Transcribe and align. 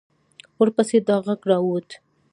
ورپسې 0.59 0.97
دا 1.07 1.15
غږ 1.25 1.41
را 1.49 1.57
ووت. 1.61 1.89